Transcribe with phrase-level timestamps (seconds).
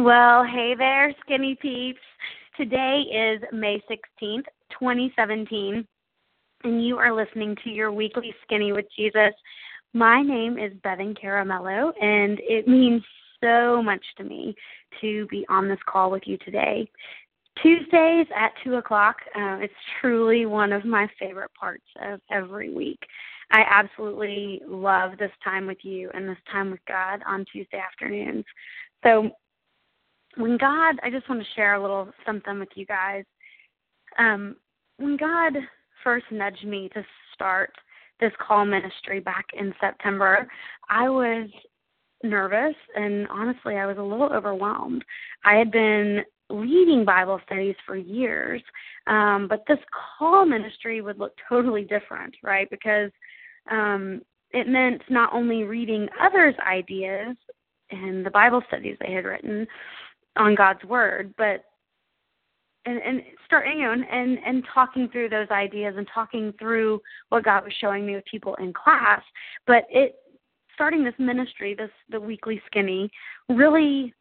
[0.00, 2.00] Well, hey there, skinny peeps.
[2.56, 5.86] Today is May 16th, 2017,
[6.64, 9.34] and you are listening to your weekly Skinny with Jesus.
[9.92, 13.02] My name is Bevan Caramello, and it means
[13.44, 14.54] so much to me
[15.02, 16.90] to be on this call with you today.
[17.62, 23.00] Tuesdays at 2 o'clock, uh, it's truly one of my favorite parts of every week.
[23.50, 28.46] I absolutely love this time with you and this time with God on Tuesday afternoons.
[29.04, 29.30] So,
[30.36, 33.24] when God, I just want to share a little something with you guys.
[34.18, 34.56] Um,
[34.98, 35.54] when God
[36.04, 37.72] first nudged me to start
[38.20, 40.46] this call ministry back in September,
[40.88, 41.48] I was
[42.22, 45.04] nervous and honestly, I was a little overwhelmed.
[45.44, 46.20] I had been
[46.50, 48.62] leading Bible studies for years,
[49.06, 49.78] um, but this
[50.18, 52.68] call ministry would look totally different, right?
[52.70, 53.10] Because
[53.70, 54.20] um,
[54.50, 57.36] it meant not only reading others' ideas
[57.90, 59.66] and the Bible studies they had written
[60.40, 61.64] on God's Word, but
[62.86, 67.44] and and start you know and and talking through those ideas and talking through what
[67.44, 69.22] God was showing me with people in class.
[69.66, 70.16] But it
[70.74, 73.10] starting this ministry, this the weekly skinny,
[73.50, 74.14] really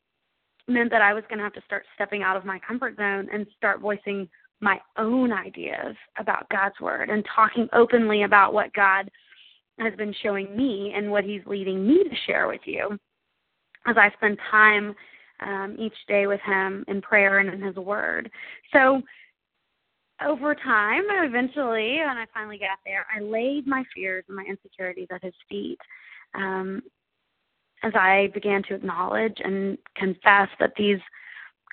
[0.68, 3.28] meant that I was going to have to start stepping out of my comfort zone
[3.34, 4.28] and start voicing
[4.60, 9.10] my own ideas about God's word and talking openly about what God
[9.80, 13.00] has been showing me and what He's leading me to share with you
[13.88, 14.94] as I spend time
[15.42, 18.30] um, each day with Him in prayer and in His Word.
[18.74, 19.02] So,
[20.26, 25.08] over time, eventually, when I finally got there, I laid my fears and my insecurities
[25.12, 25.80] at His feet.
[26.36, 26.82] Um,
[27.84, 31.00] as I began to acknowledge and confess that these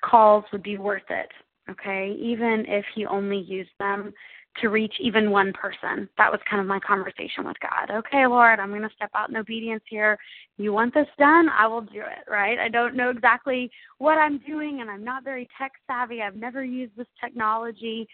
[0.01, 1.29] calls would be worth it,
[1.69, 4.13] okay, even if He only used them
[4.61, 6.09] to reach even one person.
[6.17, 7.95] That was kind of my conversation with God.
[7.95, 10.17] Okay, Lord, I'm going to step out in obedience here.
[10.57, 11.49] You want this done?
[11.49, 12.57] I will do it, right?
[12.59, 16.21] I don't know exactly what I'm doing and I'm not very tech savvy.
[16.21, 18.07] I've never used this technology.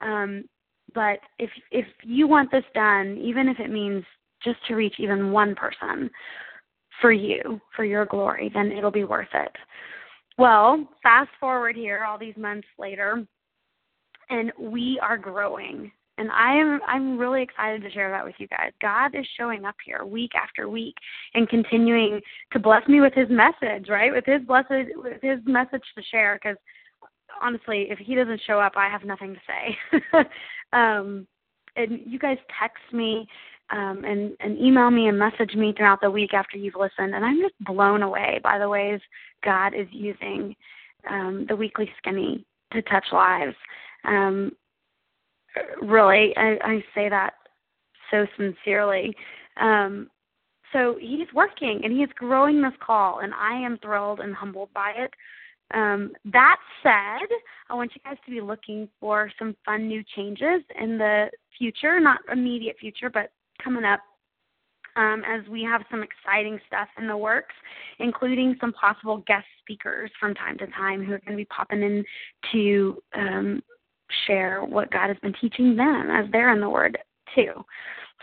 [0.00, 0.44] Um,
[0.94, 4.04] but if if you want this done, even if it means
[4.42, 6.10] just to reach even one person
[7.00, 9.52] for you, for your glory, then it'll be worth it.
[10.38, 13.26] Well, fast forward here all these months later,
[14.30, 18.48] and we are growing and I am I'm really excited to share that with you
[18.48, 18.72] guys.
[18.82, 20.96] God is showing up here week after week
[21.34, 22.20] and continuing
[22.52, 24.12] to bless me with His message, right?
[24.12, 26.38] With His blessed with His message to share.
[26.42, 26.58] Because
[27.40, 30.00] honestly, if He doesn't show up, I have nothing to say.
[30.72, 31.26] um,
[31.76, 33.26] and you guys text me
[33.70, 37.24] um, and and email me and message me throughout the week after you've listened, and
[37.24, 39.00] I'm just blown away by the ways
[39.44, 40.56] God is using
[41.08, 43.54] um, the weekly skinny to touch lives.
[44.04, 44.52] Um,
[45.82, 47.34] really, I, I say that
[48.10, 49.14] so sincerely.
[49.60, 50.08] Um,
[50.72, 54.92] so he's working and he's growing this call, and I am thrilled and humbled by
[54.96, 55.12] it.
[55.74, 57.28] Um, that said,
[57.68, 62.00] I want you guys to be looking for some fun new changes in the future,
[62.00, 63.30] not immediate future, but
[63.62, 64.00] coming up
[64.96, 67.54] um, as we have some exciting stuff in the works,
[67.98, 71.82] including some possible guest speakers from time to time who are going to be popping
[71.82, 72.04] in
[72.52, 73.62] to um,
[74.26, 76.98] share what God has been teaching them as they're in the Word
[77.34, 77.52] too.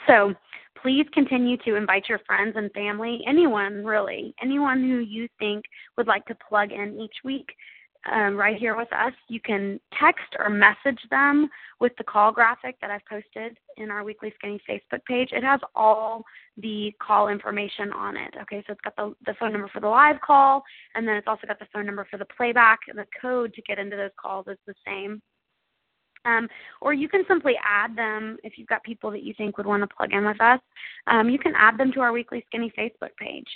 [0.08, 0.34] So
[0.82, 5.66] please continue to invite your friends and family, anyone really, anyone who you think
[5.98, 7.50] would like to plug in each week.
[8.14, 9.14] Um, right here with us.
[9.30, 14.04] You can text or message them with the call graphic that I've posted in our
[14.04, 15.30] Weekly Skinny Facebook page.
[15.32, 16.24] It has all
[16.58, 18.36] the call information on it.
[18.44, 20.62] Okay, so it's got the, the phone number for the live call,
[20.94, 22.78] and then it's also got the phone number for the playback.
[22.88, 25.20] And the code to get into those calls is the same.
[26.26, 26.48] Um,
[26.82, 29.84] or you can simply add them if you've got people that you think would want
[29.84, 30.60] to plug in with us.
[31.08, 33.48] Um, you can add them to our Weekly Skinny Facebook page.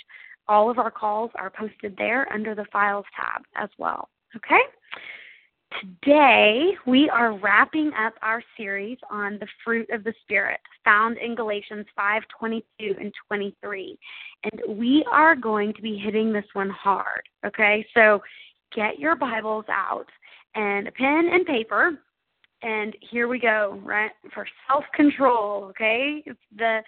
[0.48, 4.08] All of our calls are posted there under the Files tab as well.
[4.36, 4.60] Okay?
[5.80, 11.36] Today, we are wrapping up our series on the fruit of the Spirit, found in
[11.36, 13.98] Galatians 5 22 and 23.
[14.42, 17.22] And we are going to be hitting this one hard.
[17.46, 17.86] Okay?
[17.94, 18.20] So
[18.74, 20.06] get your Bibles out
[20.56, 21.98] and a pen and paper
[22.62, 24.10] and here we go, right?
[24.34, 26.22] For self control, okay?
[26.26, 26.80] It's the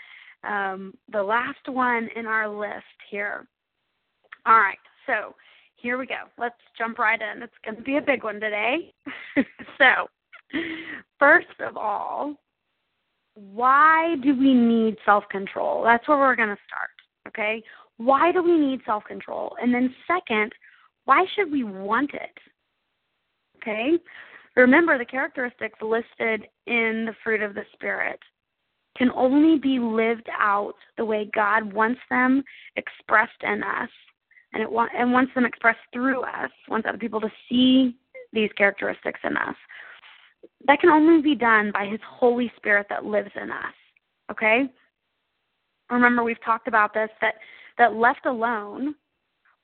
[0.44, 3.46] um, the last one in our list here.
[4.44, 5.34] All right, so
[5.76, 6.28] here we go.
[6.38, 7.42] Let's jump right in.
[7.42, 8.92] It's going to be a big one today.
[9.78, 10.08] so,
[11.18, 12.34] first of all,
[13.34, 15.82] why do we need self control?
[15.84, 16.90] That's where we're going to start,
[17.28, 17.62] okay?
[17.96, 19.56] Why do we need self control?
[19.60, 20.52] And then, second,
[21.04, 22.38] why should we want it?
[23.56, 23.92] Okay?
[24.56, 28.20] Remember, the characteristics listed in the fruit of the Spirit
[28.96, 32.42] can only be lived out the way God wants them
[32.76, 33.88] expressed in us
[34.52, 37.96] and it wa- and wants them expressed through us, wants other people to see
[38.32, 39.56] these characteristics in us.
[40.66, 43.74] That can only be done by His Holy Spirit that lives in us.
[44.30, 44.70] Okay?
[45.90, 47.34] Remember, we've talked about this that,
[47.78, 48.94] that left alone,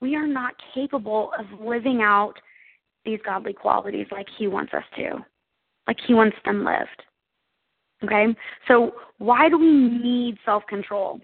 [0.01, 2.33] we are not capable of living out
[3.05, 5.25] these godly qualities like He wants us to,
[5.87, 7.03] like He wants them lived.
[8.03, 8.27] Okay?
[8.67, 11.19] So, why do we need self control?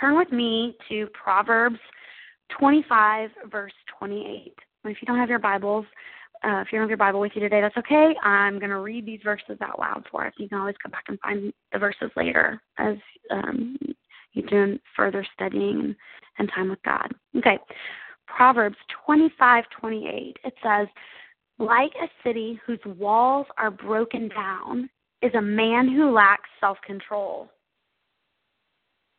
[0.00, 1.78] Turn with me to Proverbs
[2.58, 4.54] 25, verse 28.
[4.84, 5.84] If you don't have your Bibles,
[6.42, 8.14] uh, if you don't have your Bible with you today, that's okay.
[8.22, 10.32] I'm going to read these verses out loud for us.
[10.38, 12.96] You can always come back and find the verses later as
[13.30, 13.76] um,
[14.32, 15.94] you're doing further studying
[16.38, 17.12] and time with God.
[17.36, 17.58] Okay,
[18.36, 20.36] Proverbs 25:28.
[20.44, 20.88] It says,
[21.58, 24.90] "Like a city whose walls are broken down
[25.22, 27.50] is a man who lacks self-control."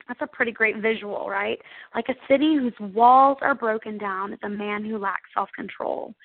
[0.07, 1.61] That's a pretty great visual, right?
[1.95, 6.15] Like a city whose walls are broken down is a man who lacks self-control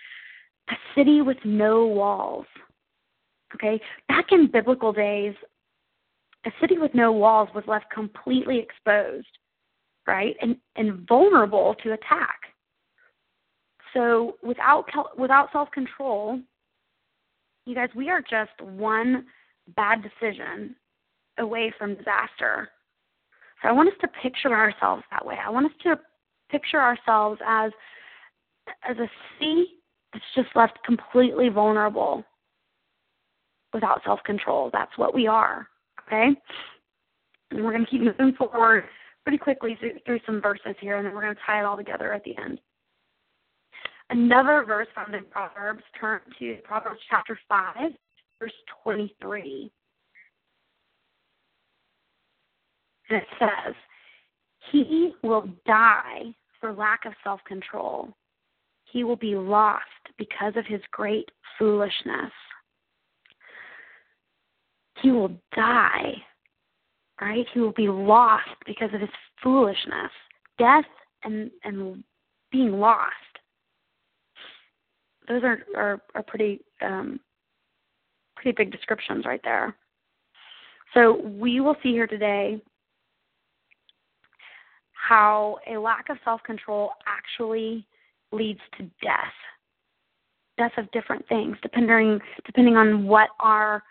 [0.71, 2.47] a city with no walls.
[3.55, 3.81] Okay?
[4.09, 5.35] Back in biblical days,
[6.45, 9.39] a city with no walls was left completely exposed,
[10.07, 10.37] right?
[10.41, 12.39] And and vulnerable to attack.
[13.97, 14.85] So without
[15.17, 16.39] without self-control,
[17.65, 19.25] you guys, we are just one
[19.75, 20.77] bad decision
[21.39, 22.69] away from disaster.
[23.63, 25.37] So I want us to picture ourselves that way.
[25.43, 25.99] I want us to
[26.51, 27.73] picture ourselves as
[28.87, 29.09] as a
[29.39, 29.67] sea
[30.13, 32.23] that's just left completely vulnerable
[33.73, 34.69] without self control.
[34.75, 35.69] That's what we are.
[36.07, 36.39] Okay?
[37.51, 38.85] And we're going to keep moving forward
[39.23, 41.77] pretty quickly through, through some verses here, and then we're going to tie it all
[41.77, 42.61] together at the end.
[44.11, 47.91] Another verse found in Proverbs, turn to Proverbs chapter 5,
[48.39, 48.53] verse
[48.85, 49.71] 23.
[53.09, 53.75] And it says,
[54.71, 58.15] He will die for lack of self control
[58.97, 59.85] he will be lost
[60.17, 62.33] because of his great foolishness.
[65.03, 66.15] He will die,
[67.21, 67.47] right?
[67.53, 69.11] He will be lost because of his
[69.43, 70.11] foolishness.
[70.59, 70.87] Death
[71.25, 72.03] and, and
[72.51, 73.13] being lost.
[75.29, 77.21] Those are, are, are pretty um,
[78.37, 79.75] pretty big descriptions right there.
[80.95, 82.61] So we will see here today
[84.93, 87.87] how a lack of self control actually
[88.33, 89.35] leads to death.
[90.59, 93.83] Death of different things, depending depending on what our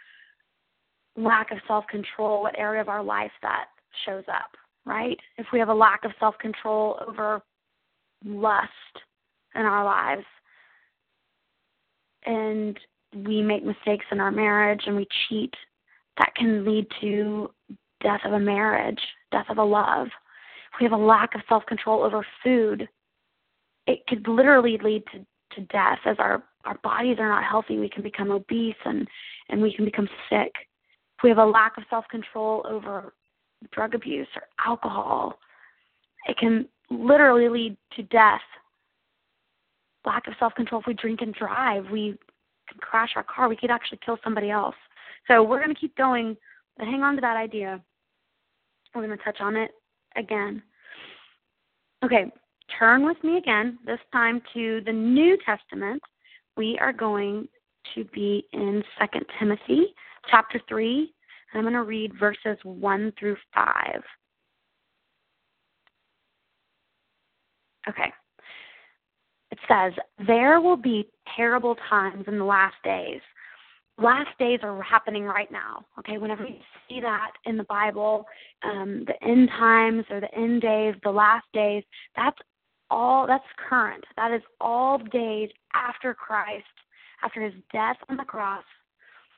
[1.15, 3.65] lack of self control, what area of our life that
[4.05, 4.51] shows up,
[4.85, 5.17] right?
[5.37, 7.41] If we have a lack of self control over
[8.25, 8.71] lust
[9.53, 10.25] in our lives
[12.25, 12.77] and
[13.15, 15.53] we make mistakes in our marriage and we cheat,
[16.17, 17.49] that can lead to
[18.01, 18.99] death of a marriage,
[19.31, 20.07] death of a love.
[20.07, 22.87] If we have a lack of self control over food,
[23.87, 25.25] it could literally lead to,
[25.55, 27.77] to death as our, our bodies are not healthy.
[27.77, 29.07] We can become obese and,
[29.49, 30.51] and we can become sick.
[31.17, 33.13] If we have a lack of self control over
[33.71, 35.39] drug abuse or alcohol,
[36.27, 38.41] it can literally lead to death.
[40.05, 42.17] Lack of self control if we drink and drive, we
[42.69, 43.49] can crash our car.
[43.49, 44.75] We could actually kill somebody else.
[45.27, 46.37] So we're going to keep going,
[46.77, 47.81] but hang on to that idea.
[48.93, 49.71] We're going to touch on it
[50.15, 50.61] again.
[52.03, 52.31] Okay,
[52.77, 56.01] turn with me again, this time to the New Testament.
[56.55, 57.47] We are going
[57.95, 59.87] to be in 2 Timothy
[60.29, 61.11] chapter 3,
[61.53, 64.01] and I'm going to read verses 1 through 5.
[67.89, 68.11] Okay.
[69.55, 69.93] It says,
[70.27, 73.21] There will be terrible times in the last days.
[73.97, 75.85] Last days are happening right now.
[75.99, 76.57] Okay, whenever you
[76.89, 78.25] see that in the Bible,
[78.63, 81.83] um, the end times or the end days, the last days,
[82.17, 82.37] that's
[82.89, 84.03] all that's current.
[84.17, 86.65] That is all days after Christ,
[87.23, 88.65] after his death on the cross,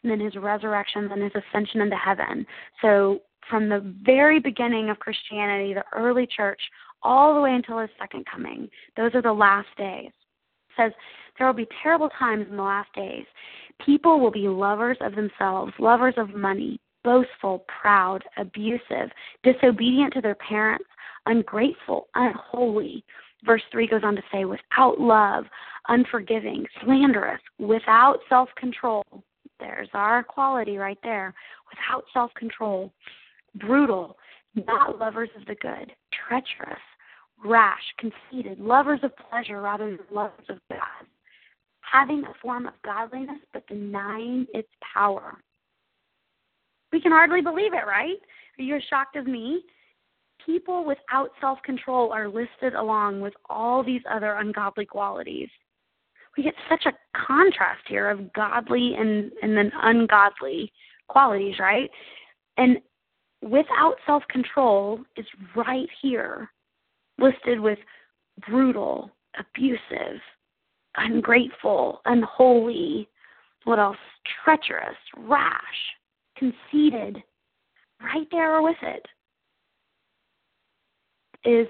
[0.01, 2.43] and then his resurrection and his ascension into heaven.
[2.81, 6.59] So from the very beginning of Christianity, the early church,
[7.03, 10.11] all the way until his second coming, those are the last days.
[10.69, 10.91] It says
[11.37, 13.25] there will be terrible times in the last days.
[13.85, 19.11] People will be lovers of themselves, lovers of money, boastful, proud, abusive,
[19.43, 20.85] disobedient to their parents,
[21.25, 23.03] ungrateful, unholy
[23.45, 25.45] Verse 3 goes on to say, without love,
[25.87, 29.03] unforgiving, slanderous, without self control.
[29.59, 31.33] There's our quality right there.
[31.71, 32.91] Without self control,
[33.55, 34.17] brutal,
[34.65, 35.91] not lovers of the good,
[36.27, 36.79] treacherous,
[37.43, 41.05] rash, conceited, lovers of pleasure rather than lovers of God,
[41.81, 45.37] having a form of godliness but denying its power.
[46.91, 48.17] We can hardly believe it, right?
[48.57, 49.61] Are you as shocked as me?
[50.47, 55.49] people without self control are listed along with all these other ungodly qualities.
[56.35, 56.93] We get such a
[57.27, 60.71] contrast here of godly and, and then ungodly
[61.07, 61.89] qualities, right?
[62.57, 62.77] And
[63.41, 65.25] without self control is
[65.56, 66.50] right here,
[67.20, 67.79] listed with
[68.48, 70.20] brutal, abusive,
[70.96, 73.08] ungrateful, unholy,
[73.63, 73.98] what else?
[74.44, 75.62] Treacherous, rash,
[76.38, 77.22] conceited,
[78.01, 79.06] right there with it
[81.44, 81.67] is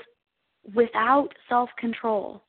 [0.76, 2.42] without self control.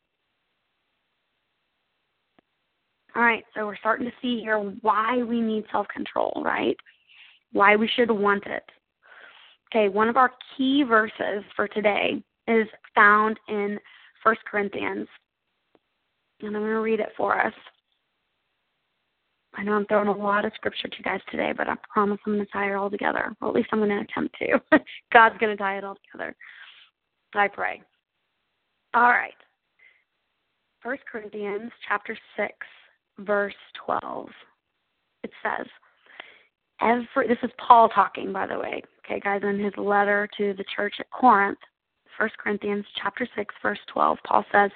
[3.16, 6.76] All right, so we're starting to see here why we need self control, right?
[7.52, 8.62] Why we should want it.
[9.70, 13.78] Okay, one of our key verses for today is found in
[14.22, 15.06] First Corinthians.
[16.40, 17.52] And I'm going to read it for us.
[19.54, 22.18] I know I'm throwing a lot of scripture to you guys today, but I promise
[22.24, 23.34] I'm going to tie it all together.
[23.40, 24.78] Or at least I'm going to attempt to.
[25.12, 26.34] God's going to tie it all together.
[27.34, 27.82] I pray.
[28.94, 29.34] All right.
[30.80, 32.52] First Corinthians chapter 6,
[33.18, 34.28] verse 12.
[35.24, 35.66] It says,
[36.80, 38.82] every this is Paul talking, by the way.
[39.04, 41.58] Okay, guys, in his letter to the church at Corinth,
[42.18, 44.70] First Corinthians chapter 6, verse 12, Paul says,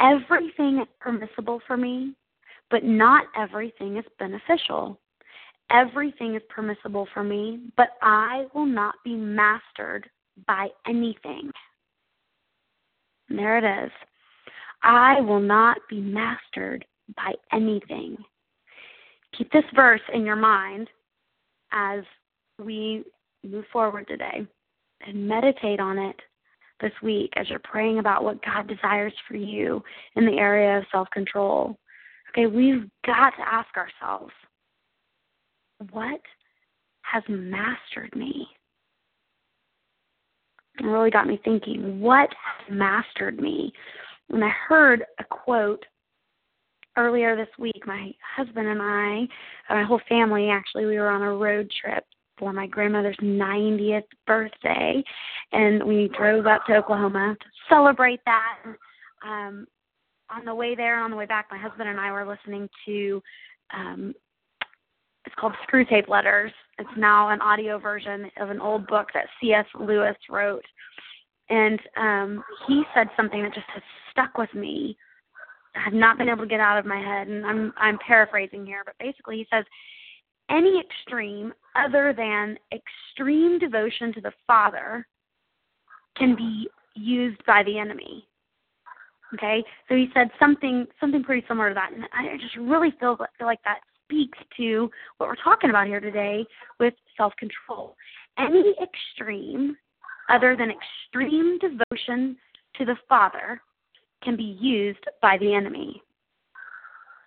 [0.00, 2.14] Everything is permissible for me,
[2.70, 4.98] but not everything is beneficial.
[5.70, 10.08] Everything is permissible for me, but I will not be mastered
[10.46, 11.50] by anything.
[13.28, 13.92] And there it is.
[14.82, 16.84] I will not be mastered
[17.16, 18.16] by anything.
[19.38, 20.88] Keep this verse in your mind
[21.72, 22.02] as
[22.62, 23.04] we
[23.44, 24.46] move forward today
[25.06, 26.16] and meditate on it
[26.80, 29.82] this week as you're praying about what God desires for you
[30.16, 31.76] in the area of self control.
[32.30, 34.32] Okay, we've got to ask ourselves
[35.90, 36.20] what
[37.02, 38.46] has mastered me?
[40.78, 43.72] It really got me thinking, what has mastered me?
[44.28, 45.84] When I heard a quote
[46.96, 49.26] earlier this week, my husband and I,
[49.70, 52.04] my whole family actually, we were on a road trip
[52.38, 55.02] for my grandmother's 90th birthday,
[55.52, 58.56] and we drove up to Oklahoma to celebrate that.
[58.64, 58.76] And,
[59.24, 59.66] um,
[60.30, 63.22] on the way there, on the way back, my husband and I were listening to
[63.74, 64.14] um,
[65.24, 66.52] it's called Screwtape Letters.
[66.78, 69.66] It's now an audio version of an old book that C.S.
[69.78, 70.64] Lewis wrote.
[71.48, 74.96] And um, he said something that just has stuck with me.
[75.74, 78.82] Have not been able to get out of my head, and I'm I'm paraphrasing here,
[78.84, 79.64] but basically he says
[80.50, 85.06] any extreme other than extreme devotion to the Father
[86.16, 88.26] can be used by the enemy.
[89.34, 93.16] Okay, so he said something something pretty similar to that, and I just really feel
[93.38, 96.44] feel like that speaks to what we're talking about here today
[96.78, 97.96] with self control.
[98.38, 99.76] Any extreme
[100.28, 102.36] other than extreme devotion
[102.76, 103.60] to the Father
[104.22, 106.02] can be used by the enemy.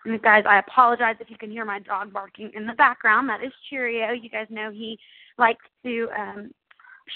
[0.05, 3.27] And guys, I apologize if you can hear my dog barking in the background.
[3.27, 4.11] That is Cheerio.
[4.11, 4.99] You guys know he
[5.37, 6.51] likes to um,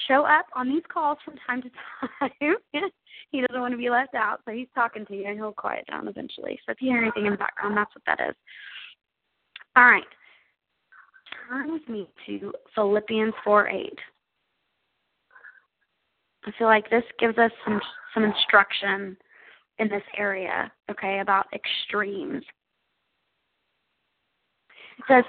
[0.08, 1.70] show up on these calls from time to
[2.20, 2.56] time.
[3.32, 5.86] he doesn't want to be left out, so he's talking to you, and he'll quiet
[5.90, 6.60] down eventually.
[6.66, 8.36] So if you hear anything in the background, that's what that is.
[9.76, 10.04] All right.
[11.48, 14.00] Turn with me to Philippians 4 8.
[16.46, 17.80] I feel like this gives us some
[18.14, 19.16] some instruction
[19.80, 22.44] in this area, okay, about extremes.
[24.98, 25.24] It says,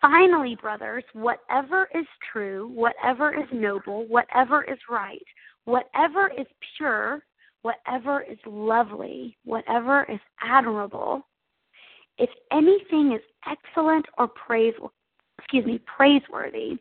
[0.00, 5.22] Finally, brothers, whatever is true, whatever is noble, whatever is right,
[5.66, 7.22] whatever is pure,
[7.62, 11.26] whatever is lovely, whatever is admirable,
[12.16, 14.74] if anything is excellent or praise
[15.38, 16.78] excuse me, praiseworthy,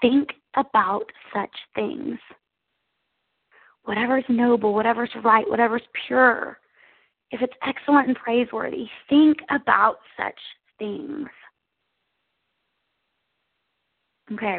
[0.00, 2.18] think about such things.
[3.88, 6.58] Whatever is noble, whatever is right, whatever is pure,
[7.30, 10.38] if it's excellent and praiseworthy, think about such
[10.78, 11.26] things.
[14.30, 14.58] Okay,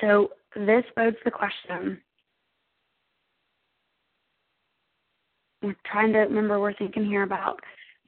[0.00, 2.00] so this bodes the question.
[5.60, 7.58] We're trying to remember, we're thinking here about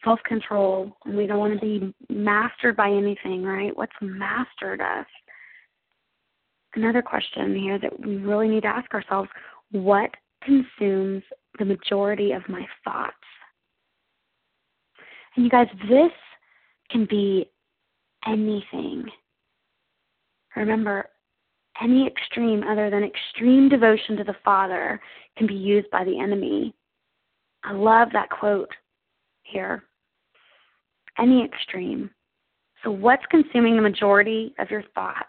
[0.05, 3.77] self control, and we don't want to be mastered by anything, right?
[3.77, 5.07] What's mastered us?
[6.77, 9.29] Another question here that we really need to ask ourselves
[9.73, 10.11] what
[10.49, 11.23] consumes
[11.59, 13.15] the majority of my thoughts?
[15.37, 16.11] And you guys, this
[16.91, 17.51] can be
[18.27, 19.05] anything.
[20.57, 21.09] Remember,
[21.81, 25.01] any extreme other than extreme devotion to the Father
[25.37, 26.75] can be used by the enemy.
[27.63, 28.71] I love that quote
[29.43, 29.85] here.
[31.19, 32.11] Any extreme.
[32.85, 35.27] So, what's consuming the majority of your thoughts?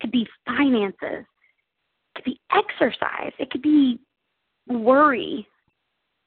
[0.00, 1.26] Could be finances,
[2.14, 3.32] could be exercise.
[3.38, 3.98] It could be
[4.70, 5.46] worry.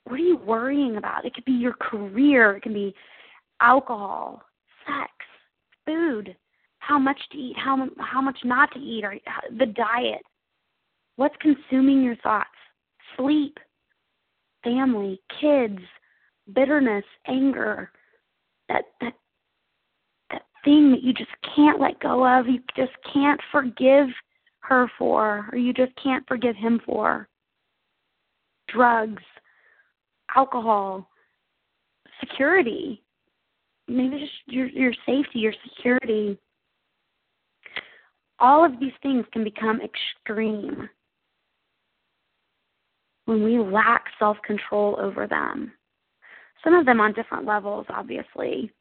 [0.06, 1.26] What are you worrying about?
[1.26, 2.58] It could be your career.
[2.58, 2.94] It can be
[3.62, 4.42] alcohol,
[4.86, 5.12] sex,
[5.86, 6.36] food,
[6.80, 9.16] how much to eat, how how much not to eat, or
[9.58, 10.22] the diet.
[11.16, 12.50] What's consuming your thoughts?
[13.18, 13.58] Sleep,
[14.64, 15.80] family, kids,
[16.54, 17.92] bitterness, anger,
[18.68, 19.14] that that
[20.32, 24.08] that thing that you just can't let go of, you just can't forgive
[24.60, 27.28] her for, or you just can't forgive him for.
[28.74, 29.24] Drugs,
[30.36, 31.08] alcohol,
[32.20, 33.04] security,
[33.88, 36.38] maybe just your your safety, your security.
[38.40, 40.90] All of these things can become extreme
[43.26, 45.72] when we lack self control over them.
[46.64, 48.72] Some of them on different levels, obviously.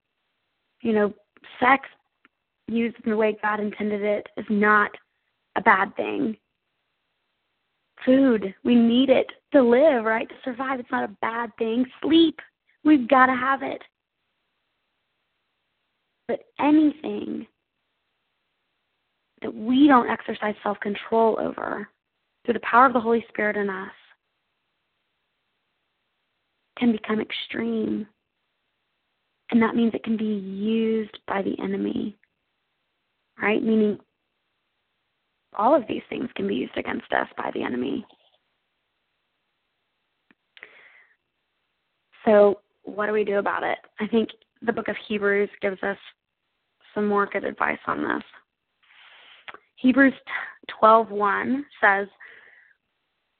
[0.80, 1.14] You know,
[1.60, 1.88] sex
[2.68, 4.90] used in the way God intended it is not
[5.56, 6.36] a bad thing.
[8.04, 10.28] Food, we need it to live, right?
[10.28, 11.84] To survive, it's not a bad thing.
[12.02, 12.38] Sleep,
[12.84, 13.82] we've got to have it.
[16.28, 17.46] But anything
[19.42, 21.88] that we don't exercise self control over
[22.44, 23.90] through the power of the Holy Spirit in us
[26.78, 28.06] can become extreme.
[29.50, 32.16] And that means it can be used by the enemy,
[33.40, 33.62] right?
[33.62, 33.98] Meaning
[35.56, 38.04] all of these things can be used against us by the enemy.
[42.24, 43.78] So, what do we do about it?
[44.00, 44.30] I think
[44.62, 45.98] the book of Hebrews gives us
[46.94, 48.22] some more good advice on this.
[49.76, 50.14] Hebrews
[50.68, 52.08] 12:1 says,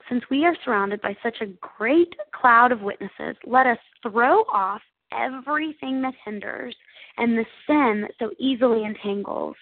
[0.08, 4.82] "Since we are surrounded by such a great cloud of witnesses, let us throw off
[5.12, 6.76] everything that hinders
[7.18, 9.56] and the sin that so easily entangles,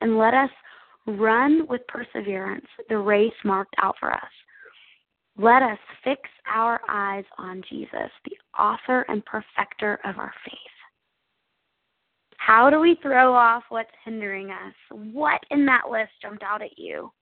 [0.00, 0.50] and let us
[1.06, 4.32] run with perseverance the race marked out for us."
[5.36, 10.58] Let us fix our eyes on Jesus, the author and perfecter of our faith.
[12.36, 14.74] How do we throw off what's hindering us?
[14.90, 17.12] What in that list jumped out at you?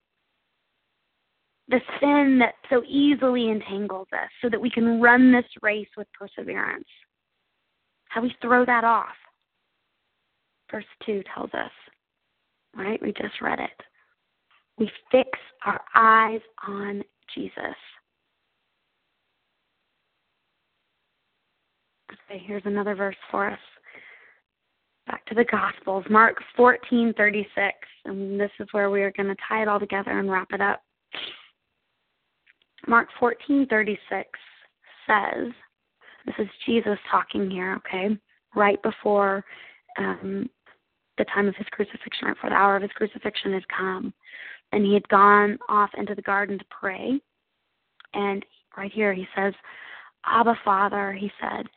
[1.69, 6.11] The sin that so easily entangles us so that we can run this race with
[6.11, 6.89] perseverance.
[8.09, 9.15] How we throw that off.
[10.69, 11.71] Verse 2 tells us,
[12.75, 13.01] right?
[13.01, 13.83] We just read it.
[14.77, 15.29] We fix
[15.65, 17.75] our eyes on Jesus.
[22.11, 23.59] Okay, here's another verse for us
[25.07, 27.45] back to the Gospels, Mark 14:36,
[28.05, 30.61] and this is where we are going to tie it all together and wrap it
[30.61, 30.81] up.
[32.87, 33.97] Mark 14:36
[35.07, 35.51] says,
[36.25, 38.17] this is Jesus talking here, okay,
[38.55, 39.43] right before
[39.97, 40.49] um,
[41.17, 44.13] the time of his crucifixion, right before the hour of his crucifixion has come,
[44.71, 47.19] and he had gone off into the garden to pray,
[48.13, 48.45] and
[48.75, 49.53] right here he says,
[50.25, 51.69] "Abba, Father," he said,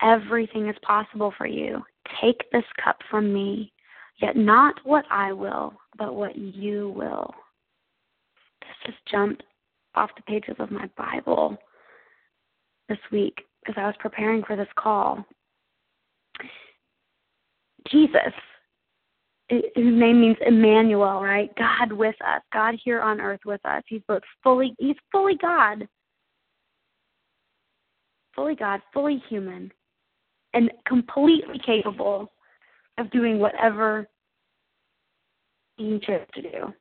[0.00, 1.84] "everything is possible for you."
[2.20, 3.72] Take this cup from me,
[4.18, 7.34] yet not what I will, but what you will.
[8.60, 9.42] This just jumped
[9.94, 11.56] off the pages of my Bible
[12.88, 15.24] this week because I was preparing for this call.
[17.88, 18.34] Jesus,
[19.48, 21.50] his name means Emmanuel, right?
[21.56, 23.82] God with us, God here on earth with us.
[23.86, 25.86] He's both fully, he's fully God,
[28.34, 29.70] fully God, fully human
[30.54, 32.32] and completely capable
[32.98, 34.08] of doing whatever
[35.76, 36.72] he chose to do.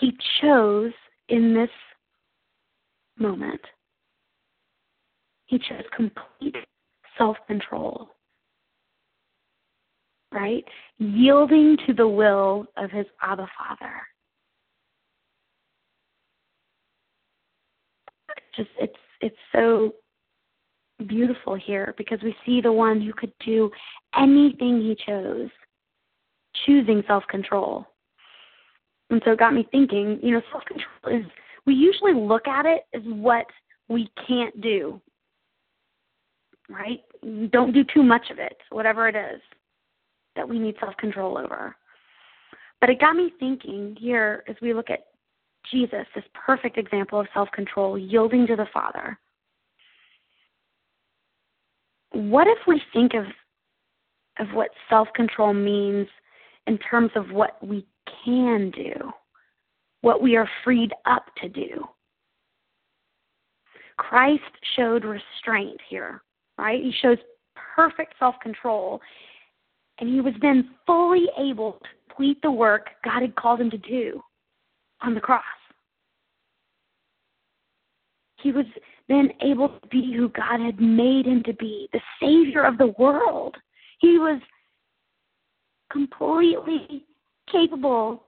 [0.00, 0.92] He chose
[1.28, 1.70] in this
[3.18, 3.60] moment,
[5.46, 6.56] he chose complete
[7.16, 8.13] self control,
[10.34, 10.64] right?
[10.98, 13.92] Yielding to the will of his Abba Father.
[18.56, 19.94] Just it's it's so
[21.06, 23.70] beautiful here because we see the one who could do
[24.16, 25.48] anything he chose,
[26.66, 27.86] choosing self control.
[29.10, 31.26] And so it got me thinking, you know, self control is,
[31.66, 33.46] we usually look at it as what
[33.88, 35.00] we can't do,
[36.68, 37.00] right?
[37.50, 39.40] Don't do too much of it, whatever it is
[40.36, 41.76] that we need self control over.
[42.80, 45.06] But it got me thinking here as we look at
[45.70, 49.18] Jesus, this perfect example of self control, yielding to the Father
[52.14, 53.24] what if we think of
[54.40, 56.08] of what self-control means
[56.66, 57.86] in terms of what we
[58.24, 59.12] can do,
[60.00, 61.84] what we are freed up to do?
[63.96, 64.42] Christ
[64.74, 66.22] showed restraint here,
[66.58, 66.82] right?
[66.82, 67.18] He shows
[67.76, 69.00] perfect self-control,
[69.98, 73.78] and he was then fully able to complete the work God had called him to
[73.78, 74.20] do
[75.02, 75.42] on the cross.
[78.40, 78.66] He was
[79.08, 82.94] then able to be who God had made him to be, the Savior of the
[82.98, 83.56] world.
[84.00, 84.40] He was
[85.90, 87.04] completely
[87.50, 88.24] capable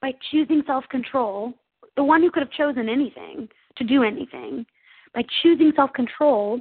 [0.00, 1.52] by choosing self control,
[1.96, 4.64] the one who could have chosen anything to do anything,
[5.14, 6.60] by choosing self control,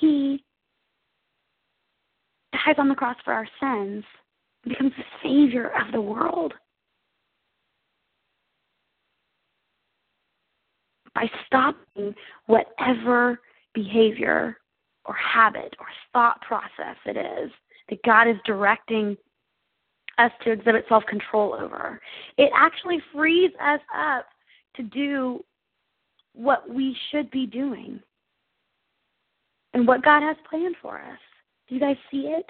[0.00, 0.44] he
[2.64, 4.04] dies on the cross for our sins
[4.64, 6.54] and becomes the Savior of the world.
[11.14, 12.14] By stopping
[12.46, 13.40] whatever
[13.74, 14.58] behavior
[15.06, 17.50] or habit or thought process it is
[17.88, 19.16] that God is directing
[20.18, 22.00] us to exhibit self control over.
[22.36, 24.26] It actually frees us up
[24.76, 25.42] to do
[26.34, 28.00] what we should be doing
[29.72, 31.18] and what God has planned for us.
[31.68, 32.46] Do you guys see it?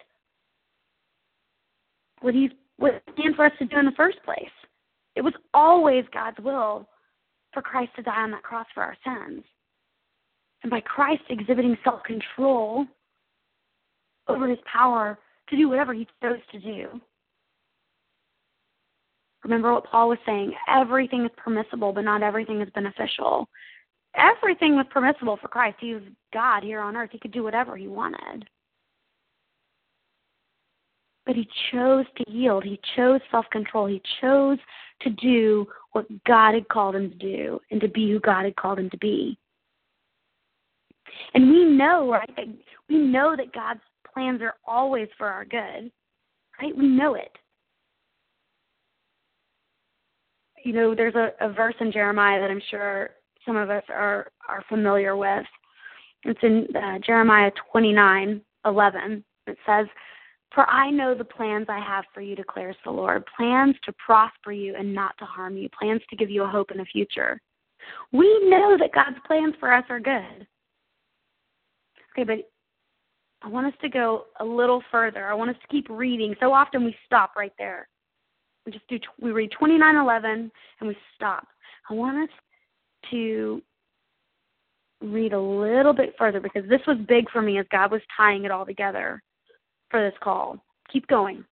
[2.20, 4.44] What He what planned for us to do in the first place.
[5.14, 6.88] It was always God's will
[7.52, 9.42] for Christ to die on that cross for our sins.
[10.62, 12.86] And by Christ exhibiting self control
[14.28, 17.00] over his power to do whatever he chose to do.
[19.44, 23.48] Remember what Paul was saying everything is permissible, but not everything is beneficial.
[24.16, 25.76] Everything was permissible for Christ.
[25.80, 26.02] He was
[26.32, 27.10] God here on earth.
[27.12, 28.48] He could do whatever he wanted.
[31.26, 32.62] But he chose to yield.
[32.64, 33.86] He chose self control.
[33.86, 34.58] He chose
[35.02, 38.56] to do what God had called him to do and to be who God had
[38.56, 39.36] called him to be.
[41.34, 42.46] And we know, right, that
[42.88, 43.80] we know that God's
[44.12, 45.90] plans are always for our good.
[46.60, 46.76] Right?
[46.76, 47.36] We know it.
[50.64, 53.10] You know, there's a, a verse in Jeremiah that I'm sure
[53.44, 55.44] some of us are are familiar with.
[56.24, 59.22] It's in uh, Jeremiah 29:11.
[59.46, 59.86] It says,
[60.52, 64.52] "For I know the plans I have for you," declares the Lord, plans to prosper
[64.52, 67.40] you and not to harm you, plans to give you a hope in the future.
[68.12, 70.46] We know that God's plans for us are good.
[72.12, 72.50] Okay, but
[73.42, 75.26] I want us to go a little further.
[75.26, 76.34] I want us to keep reading.
[76.40, 77.88] So often we stop right there.
[78.64, 81.46] We just do we read 29:11 and we stop.
[81.88, 82.36] I want us
[83.10, 83.62] to
[85.02, 88.44] read a little bit further because this was big for me as God was tying
[88.44, 89.22] it all together
[89.96, 90.62] for this call.
[90.92, 91.42] Keep going.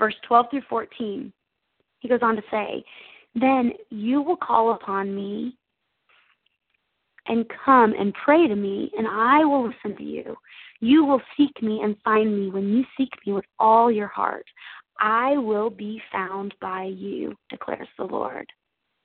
[0.00, 1.32] Verse 12 through 14.
[2.00, 2.84] He goes on to say,
[3.36, 5.56] Then you will call upon me
[7.28, 10.36] and come and pray to me, and I will listen to you.
[10.80, 14.44] You will seek me and find me when you seek me with all your heart.
[14.98, 18.46] I will be found by you, declares the Lord.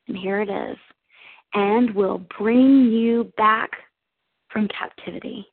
[0.08, 0.78] And here it is,
[1.54, 3.70] and will bring you back
[4.52, 5.46] from captivity.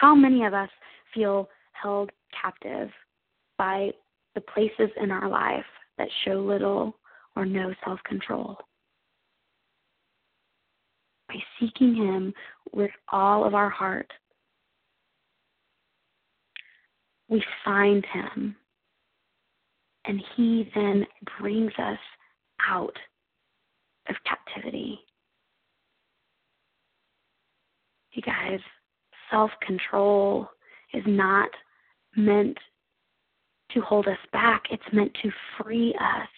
[0.00, 0.70] How many of us
[1.14, 2.10] feel held
[2.42, 2.90] captive
[3.58, 3.90] by
[4.34, 5.64] the places in our life
[5.98, 6.96] that show little
[7.34, 8.56] or no self control.
[11.28, 12.32] By seeking Him
[12.72, 14.10] with all of our heart,
[17.28, 18.56] we find Him,
[20.04, 21.06] and He then
[21.40, 21.98] brings us
[22.68, 22.96] out
[24.08, 25.00] of captivity.
[28.12, 28.60] You guys,
[29.30, 30.48] self control
[30.92, 31.50] is not
[32.16, 32.58] meant
[33.72, 36.28] to hold us back, it's meant to free us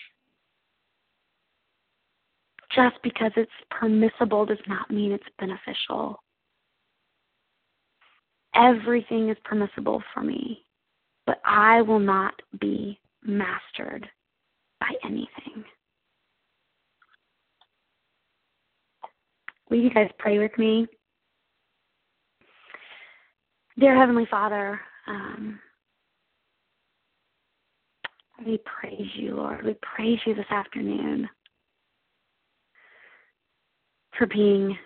[2.74, 6.22] just because it's permissible does not mean it's beneficial.
[8.54, 10.64] Everything is permissible for me,
[11.26, 14.08] but I will not be mastered
[14.80, 15.64] by anything.
[19.70, 20.86] Will you guys pray with me?
[23.78, 25.60] Dear Heavenly Father, um,
[28.44, 29.64] we praise you, Lord.
[29.64, 31.28] We praise you this afternoon
[34.18, 34.76] for being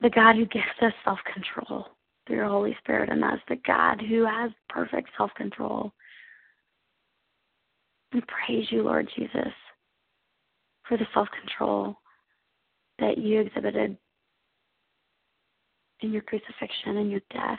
[0.00, 1.86] the God who gives us self control
[2.26, 5.92] through your Holy Spirit in us, the God who has perfect self control.
[8.12, 9.52] We praise you, Lord Jesus,
[10.86, 11.96] for the self control
[13.00, 13.96] that you exhibited
[16.04, 17.58] in your crucifixion and your death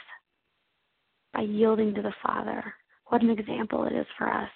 [1.34, 2.74] by yielding to the Father.
[3.08, 4.50] What an example it is for us.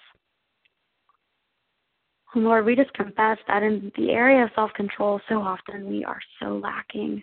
[2.34, 6.20] Lord, we just confess that in the area of self control, so often we are
[6.40, 7.22] so lacking.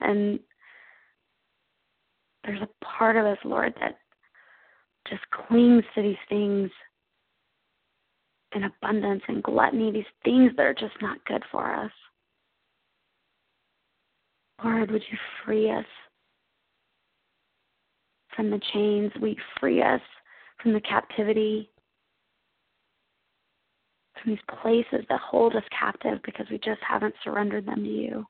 [0.00, 0.40] And
[2.44, 3.98] there's a part of us, Lord, that
[5.08, 6.70] just clings to these things
[8.54, 11.92] in abundance and gluttony, these things that are just not good for us.
[14.62, 15.86] Lord, would you free us
[18.36, 19.10] from the chains?
[19.20, 20.00] We free us
[20.62, 21.70] from the captivity,
[24.20, 28.26] from these places that hold us captive because we just haven't surrendered them to you.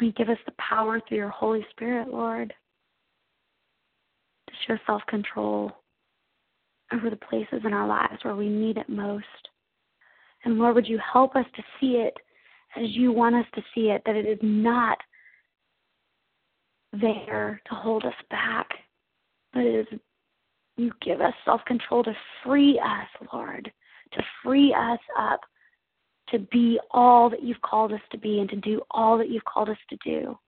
[0.00, 2.54] May give us the power through your Holy Spirit, Lord,
[4.48, 5.72] to show self control
[6.92, 9.24] over the places in our lives where we need it most.
[10.44, 12.14] And Lord, would you help us to see it
[12.76, 14.98] as you want us to see it, that it is not
[16.92, 18.68] there to hold us back,
[19.52, 20.00] but it is
[20.76, 23.70] you give us self control to free us, Lord,
[24.12, 25.40] to free us up
[26.30, 29.44] to be all that you've called us to be and to do all that you've
[29.44, 30.38] called us to do.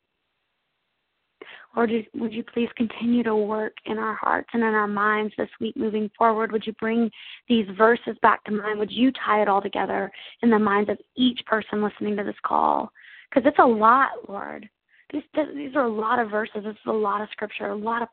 [1.77, 5.49] Lord, would you please continue to work in our hearts and in our minds this
[5.61, 6.53] week moving forward?
[6.53, 7.11] Would you bring
[7.49, 8.79] these verses back to mind?
[8.79, 10.11] Would you tie it all together
[10.43, 12.91] in the minds of each person listening to this call?
[13.29, 14.69] Because it's a lot, Lord.
[15.13, 15.23] These,
[15.55, 16.63] these are a lot of verses.
[16.65, 18.09] This is a lot of scripture, a lot of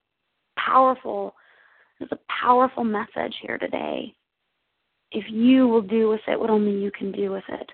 [0.57, 1.35] powerful,
[1.99, 4.13] there's a powerful message here today
[5.11, 7.71] if you will do with it what only you can do with it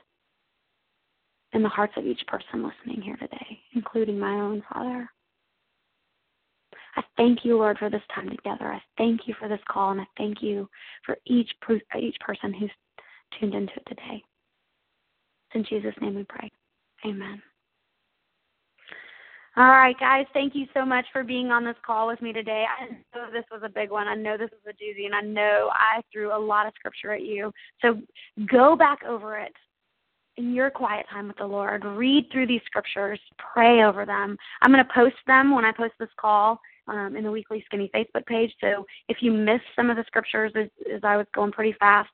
[1.54, 5.10] in the hearts of each person listening here today, including my own Father.
[6.95, 8.71] I thank you, Lord, for this time together.
[8.71, 10.69] I thank you for this call, and I thank you
[11.06, 11.51] for each
[11.99, 12.71] each person who's
[13.39, 14.23] tuned into it today.
[15.56, 16.49] In Jesus' name we pray.
[17.06, 17.41] Amen.
[19.56, 22.65] All right, guys, thank you so much for being on this call with me today.
[22.67, 24.08] I know this was a big one.
[24.08, 27.12] I know this was a doozy, and I know I threw a lot of scripture
[27.12, 27.51] at you.
[27.79, 28.01] So
[28.47, 29.53] go back over it
[30.38, 31.86] in your quiet time with the Lord.
[31.86, 33.19] Read through these scriptures,
[33.53, 34.38] pray over them.
[34.63, 37.89] I'm going to post them when I post this call um, in the Weekly Skinny
[37.93, 38.54] Facebook page.
[38.62, 42.10] So if you missed some of the scriptures as, as I was going pretty fast,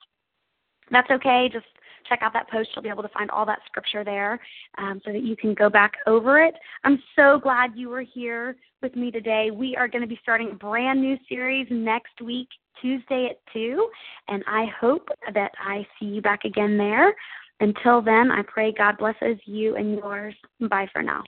[0.92, 1.50] that's okay.
[1.52, 1.66] Just
[2.08, 2.70] check out that post.
[2.76, 4.40] You'll be able to find all that scripture there
[4.78, 6.56] um, so that you can go back over it.
[6.84, 9.52] I'm so glad you were here with me today.
[9.52, 12.48] We are going to be starting a brand new series next week,
[12.82, 13.88] Tuesday at 2,
[14.30, 17.14] and I hope that I see you back again there.
[17.60, 20.34] Until then, I pray God blesses you and yours.
[20.62, 21.24] Bye for now.